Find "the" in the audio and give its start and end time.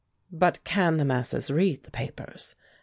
0.97-1.05, 1.83-1.91